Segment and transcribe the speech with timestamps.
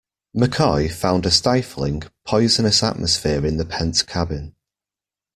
[0.35, 4.55] McCoy found a stifling, poisonous atmosphere in the pent cabin.